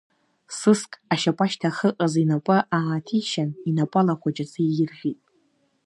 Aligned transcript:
Сыск 0.57 0.91
ашьапашьҭа 1.13 1.69
ахыҟаз 1.71 2.13
инапы 2.21 2.57
ааҭишьын, 2.77 3.49
инапала 3.69 4.13
ахәыҷы 4.15 4.43
аӡы 4.47 4.61
ииржәит. 4.65 5.19